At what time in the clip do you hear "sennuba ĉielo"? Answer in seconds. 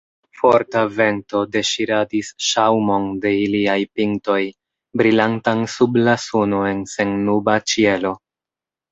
6.95-8.15